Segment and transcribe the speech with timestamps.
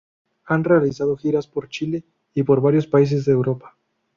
[0.45, 2.03] Han realizado giras por Chile
[2.33, 3.77] y por varios países de Europa.